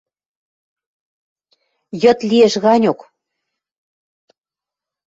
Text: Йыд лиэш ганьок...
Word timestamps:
Йыд 2.01 2.19
лиэш 2.29 2.53
ганьок... 2.63 2.99